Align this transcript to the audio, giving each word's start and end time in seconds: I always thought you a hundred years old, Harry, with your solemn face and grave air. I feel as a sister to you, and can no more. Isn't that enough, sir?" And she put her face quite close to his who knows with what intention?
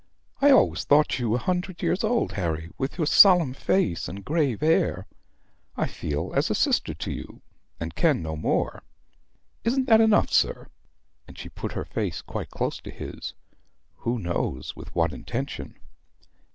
I 0.41 0.49
always 0.49 0.83
thought 0.83 1.19
you 1.19 1.35
a 1.35 1.37
hundred 1.37 1.83
years 1.83 2.03
old, 2.03 2.31
Harry, 2.31 2.71
with 2.75 2.97
your 2.97 3.05
solemn 3.05 3.53
face 3.53 4.07
and 4.07 4.25
grave 4.25 4.63
air. 4.63 5.05
I 5.77 5.85
feel 5.85 6.33
as 6.33 6.49
a 6.49 6.55
sister 6.55 6.95
to 6.95 7.11
you, 7.11 7.43
and 7.79 7.93
can 7.93 8.23
no 8.23 8.35
more. 8.35 8.81
Isn't 9.63 9.85
that 9.85 10.01
enough, 10.01 10.31
sir?" 10.31 10.69
And 11.27 11.37
she 11.37 11.49
put 11.49 11.73
her 11.73 11.85
face 11.85 12.23
quite 12.23 12.49
close 12.49 12.79
to 12.81 12.89
his 12.89 13.35
who 13.97 14.17
knows 14.17 14.75
with 14.75 14.89
what 14.95 15.13
intention? 15.13 15.75